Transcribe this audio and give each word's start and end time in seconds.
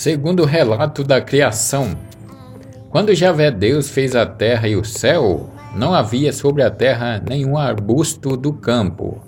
Segundo 0.00 0.44
o 0.44 0.46
relato 0.46 1.04
da 1.04 1.20
criação, 1.20 1.90
quando 2.88 3.14
Javé 3.14 3.50
Deus 3.50 3.90
fez 3.90 4.16
a 4.16 4.24
terra 4.24 4.66
e 4.66 4.74
o 4.74 4.82
céu, 4.82 5.50
não 5.76 5.92
havia 5.92 6.32
sobre 6.32 6.62
a 6.62 6.70
terra 6.70 7.22
nenhum 7.28 7.58
arbusto 7.58 8.34
do 8.34 8.50
campo, 8.50 9.20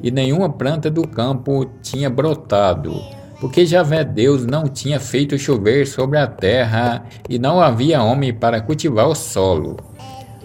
e 0.00 0.08
nenhuma 0.08 0.48
planta 0.48 0.88
do 0.88 1.04
campo 1.04 1.68
tinha 1.82 2.08
brotado, 2.08 2.94
porque 3.40 3.66
Javé 3.66 4.04
Deus 4.04 4.46
não 4.46 4.68
tinha 4.68 5.00
feito 5.00 5.36
chover 5.36 5.84
sobre 5.84 6.16
a 6.16 6.28
terra, 6.28 7.06
e 7.28 7.36
não 7.36 7.60
havia 7.60 8.00
homem 8.00 8.32
para 8.32 8.60
cultivar 8.60 9.08
o 9.08 9.16
solo. 9.16 9.78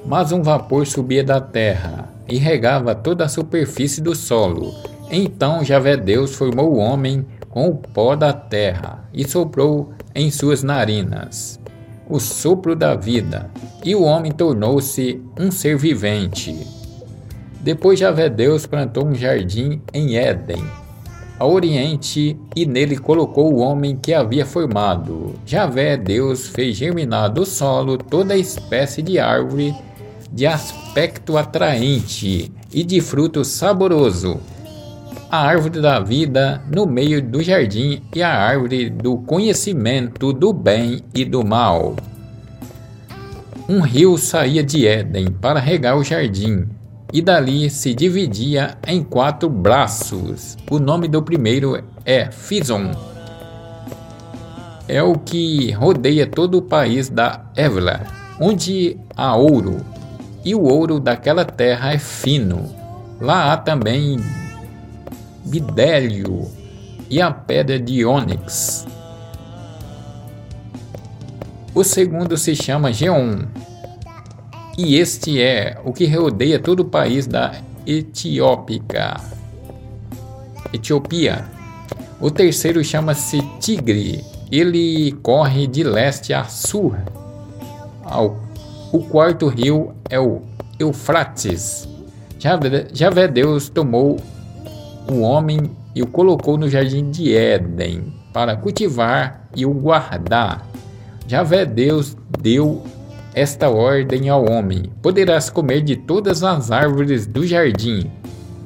Mas 0.04 0.32
um 0.32 0.42
vapor 0.42 0.88
subia 0.88 1.24
da 1.24 1.40
terra 1.40 2.10
e 2.28 2.40
regava 2.40 2.96
toda 2.96 3.26
a 3.26 3.30
superfície 3.30 4.02
do 4.02 4.16
solo. 4.16 4.74
Então 5.12 5.64
Javé 5.64 5.96
Deus 5.96 6.34
formou 6.34 6.74
o 6.74 6.78
homem 6.78 7.24
com 7.56 7.70
o 7.70 7.76
pó 7.76 8.18
da 8.18 8.34
terra 8.34 9.08
e 9.14 9.26
soprou 9.26 9.94
em 10.14 10.30
suas 10.30 10.62
narinas 10.62 11.58
o 12.10 12.20
sopro 12.20 12.76
da 12.76 12.96
vida, 12.96 13.50
e 13.84 13.96
o 13.96 14.04
homem 14.04 14.30
tornou-se 14.30 15.24
um 15.40 15.50
ser 15.50 15.78
vivente. 15.78 16.68
Depois 17.62 17.98
Javé 17.98 18.30
Deus 18.30 18.66
plantou 18.68 19.08
um 19.08 19.16
jardim 19.16 19.82
em 19.94 20.18
Éden, 20.18 20.64
ao 21.40 21.52
oriente, 21.52 22.38
e 22.56 22.66
nele 22.66 22.98
colocou 22.98 23.54
o 23.54 23.60
homem 23.60 23.96
que 23.96 24.14
havia 24.14 24.46
formado. 24.46 25.34
Javé 25.46 25.96
Deus 25.96 26.50
fez 26.50 26.76
germinar 26.76 27.30
do 27.30 27.46
solo 27.46 27.98
toda 27.98 28.38
espécie 28.38 29.02
de 29.02 29.18
árvore 29.18 29.74
de 30.32 30.46
aspecto 30.46 31.38
atraente 31.38 32.52
e 32.72 32.84
de 32.84 33.00
fruto 33.00 33.46
saboroso 33.46 34.40
a 35.30 35.38
árvore 35.38 35.82
da 35.82 36.00
vida 36.00 36.62
no 36.72 36.86
meio 36.86 37.22
do 37.22 37.42
jardim 37.42 38.02
e 38.14 38.22
a 38.22 38.30
árvore 38.30 38.90
do 38.90 39.18
conhecimento 39.18 40.32
do 40.32 40.54
bem 40.54 41.02
e 41.14 41.26
do 41.26 41.46
mal. 41.46 41.96
Um 43.68 43.82
rio 43.82 44.18
saía 44.18 44.64
de 44.64 44.86
Éden 44.86 45.32
para 45.32 45.60
regar 45.60 45.98
o 45.98 46.04
jardim, 46.04 46.68
e 47.12 47.22
dali 47.22 47.70
se 47.70 47.94
dividia 47.96 48.78
em 48.86 49.04
quatro 49.04 49.50
braços. 49.50 50.56
O 50.70 50.78
nome 50.78 51.08
do 51.08 51.22
primeiro 51.22 51.84
é 52.06 52.30
Fison. 52.30 52.92
É 54.88 55.02
o 55.02 55.16
que 55.18 55.72
rodeia 55.72 56.28
todo 56.28 56.60
o 56.60 56.62
país 56.62 57.10
da 57.10 57.46
Évila, 57.56 58.02
onde 58.40 58.98
há 59.16 59.36
ouro, 59.36 59.78
e 60.44 60.54
o 60.54 60.62
ouro 60.62 61.00
daquela 61.00 61.44
terra 61.44 61.92
é 61.92 61.98
fino. 61.98 62.70
Lá 63.20 63.52
há 63.52 63.58
também 63.58 64.20
bidélio 65.46 66.48
e 67.10 67.22
a 67.22 67.32
pedra 67.32 67.80
de 67.80 68.04
ônix. 68.04 68.86
O 71.74 71.84
segundo 71.84 72.38
se 72.38 72.56
chama 72.56 72.92
Geon, 72.92 73.44
e 74.78 74.98
este 74.98 75.42
é 75.42 75.80
o 75.86 75.94
que 75.94 76.06
rodeia 76.06 76.60
todo 76.60 76.82
o 76.82 76.86
país 76.86 77.28
da 77.28 77.54
Etiópica. 77.88 79.22
Etiópia. 80.74 81.46
O 82.20 82.30
terceiro 82.30 82.84
chama-se 82.84 83.42
Tigre. 83.60 84.24
Ele 84.52 85.14
corre 85.24 85.66
de 85.68 85.84
leste 85.84 86.34
a 86.34 86.44
sul. 86.46 86.96
O 88.92 89.00
quarto 89.00 89.48
rio 89.48 89.94
é 90.10 90.20
o 90.20 90.42
Eufrates. 90.78 91.88
Javé, 92.94 93.28
Deus 93.28 93.70
tomou 93.70 94.20
o 95.10 95.22
homem 95.22 95.72
e 95.94 96.02
o 96.02 96.08
colocou 96.08 96.58
no 96.58 96.70
jardim 96.70 97.10
de 97.10 97.36
Éden 97.36 98.14
para 98.34 98.56
cultivar 98.56 99.48
e 99.56 99.66
o 99.66 99.72
guardar. 99.72 100.68
Javé 101.28 101.66
Deus 101.66 102.16
deu 102.40 102.84
esta 103.34 103.70
ordem 103.70 104.30
ao 104.30 104.50
homem: 104.50 104.92
Poderás 105.02 105.50
comer 105.50 105.82
de 105.82 105.96
todas 105.96 106.44
as 106.44 106.72
árvores 106.72 107.26
do 107.26 107.46
jardim, 107.46 108.12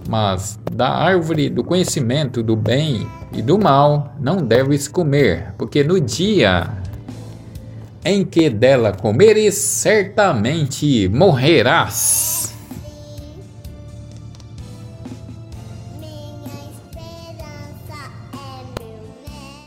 mas 0.07 0.59
da 0.71 0.89
árvore 0.89 1.49
do 1.49 1.63
conhecimento 1.63 2.41
do 2.41 2.55
bem 2.55 3.07
e 3.33 3.41
do 3.41 3.57
mal 3.57 4.15
não 4.19 4.37
deves 4.37 4.87
comer, 4.87 5.53
porque 5.57 5.83
no 5.83 5.99
dia 5.99 6.67
em 8.03 8.23
que 8.23 8.49
dela 8.49 8.93
comeres, 8.93 9.55
certamente 9.55 11.09
morrerás. 11.09 12.48